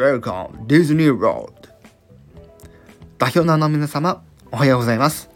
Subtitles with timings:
[0.00, 1.52] Welcome Disney World
[3.18, 5.28] 代表の皆様、おはようございます。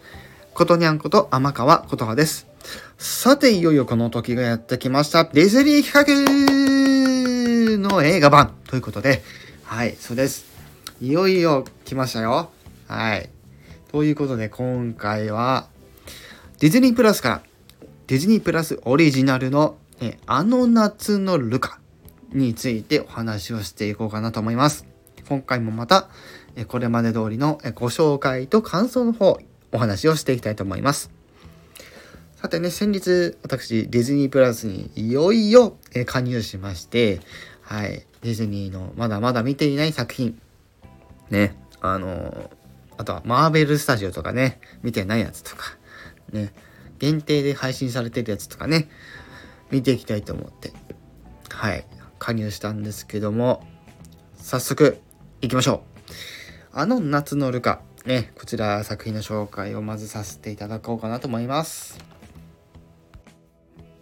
[0.55, 2.47] ことにゃんこと天川ことはです。
[2.97, 5.25] さて、いよいよこの時がやってきました。
[5.25, 6.17] ディズニー企
[7.77, 9.23] 画の映画版ということで、
[9.65, 10.47] はい、そうです。
[10.99, 12.49] いよいよ来ましたよ。
[12.89, 13.29] はい。
[13.93, 15.69] ということで、今回は、
[16.61, 17.43] ディズニープラスから、
[18.07, 21.81] ディズニープラスオリジナルの、えあの夏のルカ
[22.35, 24.87] についてお話をしていこうかなと思います。
[25.29, 26.09] 今回もまた、
[26.69, 29.39] これまで通りのご紹介と感想の方、
[29.73, 31.11] お話をしていきたいと思います。
[32.37, 37.21] さてね、先日、私、ディズニープラスにいよいよ加入しまして、
[37.63, 40.39] はい、ディズニーのまだまだ見ていない作品、
[41.31, 42.51] ね、あの
[42.99, 45.77] あとはマーベルスタジオとかね、見てないやつとか、
[46.33, 46.53] ね、
[46.99, 48.91] 限定で配信されてるやつとかね、
[49.71, 50.73] 見ていきたいと思って、
[51.49, 51.87] はい、
[52.25, 53.63] 加入したんですけども、
[54.37, 54.97] 早速
[55.43, 55.83] 行きましょ
[56.73, 56.79] う。
[56.79, 61.99] あの夏のルカ、ね、こちら作品の紹介をまずさせていただこうかなと思います。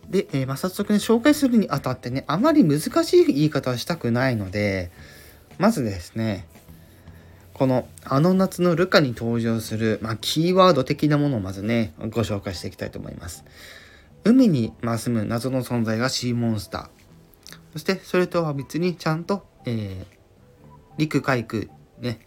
[0.09, 4.93] で、えー、まあ、早速ね、紹介するにあたってね、あまり難しい言い方はしたくないので、
[5.59, 6.47] まずですね、
[7.55, 13.45] このあの夏のルカに登場する、まあ、キーワード的なものをまずね、ご紹介していきたいと思います。
[14.23, 17.02] 海に、ま住む謎の存在がシーモンスター。
[17.73, 20.17] そしてそれとは別にちゃんと、えー、
[20.99, 21.65] 陸海空
[22.01, 22.21] ね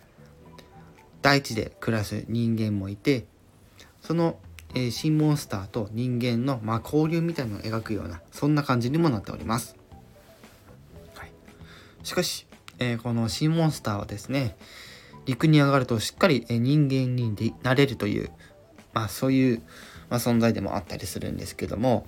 [1.21, 3.25] 大地で暮らす人間もいて
[4.01, 4.38] その、
[4.73, 9.75] えー、新モンスターと人間の、まあ、交流みたいなのを描くようなそんな感じにもなっております、
[11.16, 11.31] はい、
[12.03, 12.47] しかし、
[12.79, 14.55] えー、この新モンスターはですね
[15.25, 18.29] 陸に上がるとしっかり、え人間になれるという、
[18.93, 19.63] まあ、そういう、
[20.09, 22.05] まあ、存在でもあったりするんですけども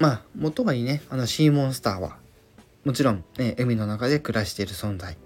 [0.00, 2.16] まあ、元はいね、あのシーモンスターは、
[2.86, 5.18] もちろん、ね、海の中で暮らしている存在。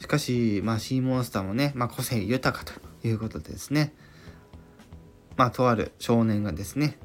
[0.00, 2.72] しかし、まあ、シーモンスターもね、まあ、個性豊かと
[3.06, 3.94] いうことでですね、
[5.36, 6.98] まあ、とある少年がですね、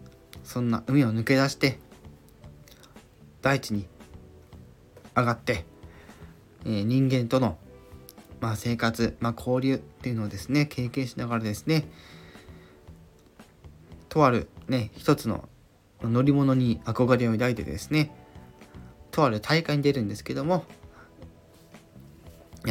[0.43, 1.77] そんな海を抜け出して、
[3.43, 3.85] 大地に
[5.15, 5.63] 上がって、
[6.65, 7.55] えー、人間との、
[8.41, 11.87] まあ、生活、まあ、交流っていうのをですね、経験しながらですね、
[14.09, 15.47] とあるね、一つの
[16.01, 18.11] 乗り物に憧れを抱いてですね
[19.11, 20.65] とある大会に出るんですけども、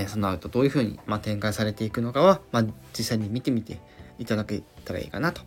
[0.07, 2.65] その後どういうふうに、ま、展開されていくのかは、ま、
[2.97, 3.81] 実際に見てみて
[4.19, 5.43] いただけたらいいかなと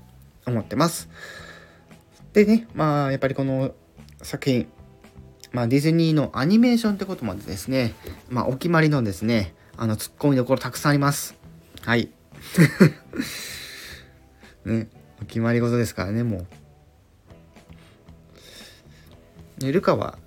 [0.46, 1.10] 思ってます。
[2.34, 3.74] でねまあやっぱりこの
[4.22, 4.68] 作品
[5.52, 7.96] まあ、ディズニーのアニメーションってことまでですね、
[8.30, 11.36] まあ、お決まりのですね、あの、ツッコミどころたくさんあります。
[11.82, 12.12] はい。
[14.66, 14.90] ね、
[15.22, 16.48] お決まり事ですからね、もう。
[19.60, 20.18] ルカは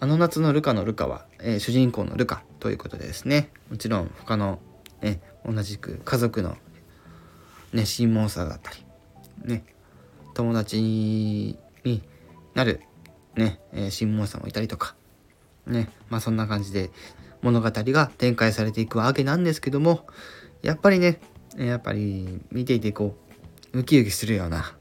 [0.00, 4.58] あの夏のルカのルカは、えー、主人公のルカということでですねもちろん他の、
[5.00, 6.56] ね、同じく家族の、
[7.72, 8.84] ね、新モンスターだったり、
[9.44, 9.64] ね、
[10.34, 11.58] 友達に
[12.54, 12.80] なる、
[13.34, 14.94] ねえー、新モンスターもいたりとか、
[15.66, 16.90] ねまあ、そんな感じで
[17.42, 20.06] 物語が展開されていくわけなんですけども
[20.62, 21.20] やっぱりね
[21.56, 23.16] やっぱり見ていてこ
[23.72, 24.76] うウキウキするような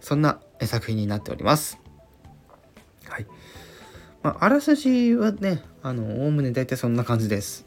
[0.00, 1.87] そんな作品になっております。
[3.08, 3.26] はい。
[4.22, 7.66] まあ、あらすじはね、あの、おおむね大体そんな感じです。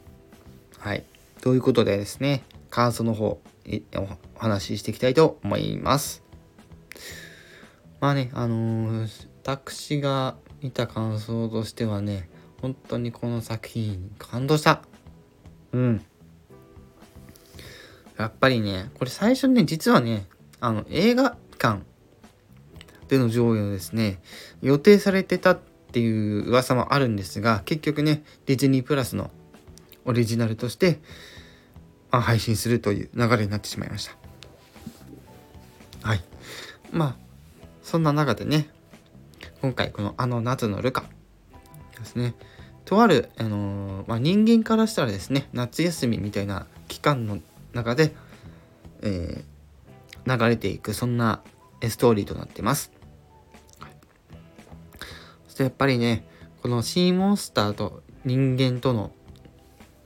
[0.78, 1.04] はい。
[1.40, 3.40] ということでですね、感想の方、
[3.96, 4.08] お
[4.38, 6.22] 話ししていきたいと思います。
[8.00, 12.28] まあね、あのー、私が見た感想としてはね、
[12.60, 14.82] 本当にこの作品感動した。
[15.72, 16.04] うん。
[18.18, 20.26] やっぱりね、これ最初ね、実はね、
[20.60, 21.82] あの、映画館
[23.12, 24.20] での上映をですね、
[24.62, 25.58] 予定されてたっ
[25.92, 29.30] ていう噂もあるんですが、結局ね、ディズニープラスの
[30.06, 30.98] オリジナルとして、
[32.10, 34.16] まあ、配信するという流れになってしまいました。
[36.08, 36.22] はい。
[36.90, 37.16] まあ、
[37.82, 38.70] そんな中でね、
[39.60, 41.04] 今回このあの夏のルカ
[41.98, 42.34] ですね、
[42.86, 47.40] とある、あのー、まあ、人間からしたらですね、夏休みみたいな期間の
[47.74, 48.14] 中で、
[49.02, 51.42] えー、流れていく、そんな
[51.86, 53.01] ストーリーとなってます。
[55.52, 56.24] そしてやっぱりね、
[56.62, 59.12] このシーモンスターと人間との、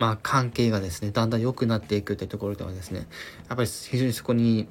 [0.00, 3.06] まあ、関係がですね、だんだん良くなっていくってところではですね、
[3.48, 4.66] やっぱり非常にそこに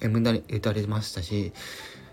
[0.00, 1.52] 無駄に打たれましたし、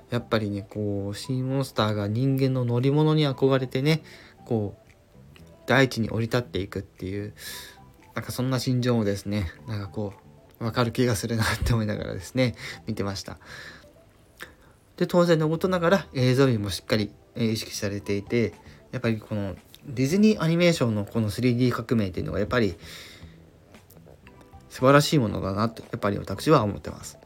[0.10, 4.02] やっぱりね、こう、シーモンスターが人間の乗り物に憧れてね、
[4.44, 7.36] こう、大地に降り立っていくっていう、
[8.16, 10.14] なんかそんな心情もですね、なんかこ
[10.60, 12.56] う、わかる気がするなって思いながらですね、
[12.88, 13.38] 見てました。
[14.98, 17.12] で、当然のことながら映像にもしっかり
[17.46, 18.54] 意識されていて、
[18.92, 19.56] やっぱりこの
[19.86, 22.76] ディズニーアニメーションのこの 3D 革命っていうのがやっぱり
[24.70, 27.18] 素晴らしいものだなとやっぱり私は思ってます。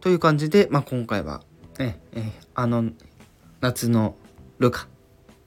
[0.00, 1.42] という感じで、まあ、今回は、
[1.78, 2.90] ね、えあの
[3.60, 4.14] 夏の
[4.58, 4.88] ルカ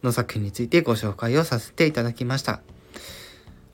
[0.04, 2.62] の作品についてご紹介をさせていただきました。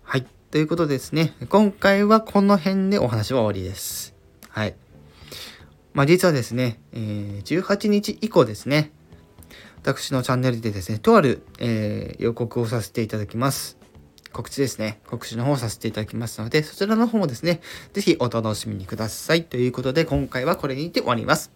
[0.04, 0.26] はい。
[0.52, 1.34] ということですね。
[1.50, 4.16] 今回はこの辺でお話は終わりです。
[4.50, 4.76] はい。
[5.94, 8.92] まあ、実はですね、えー、18日以降ですね、
[9.82, 13.78] 私のチャンネルでですね、とある、えー、予告をさせていただきます。
[14.32, 15.00] 告知ですね。
[15.08, 17.62] 告知の方をさせていただきますので、そちらの方もですね、
[17.94, 19.46] 是非お楽しみにください。
[19.46, 21.52] ということで、今回はこれにて終わります。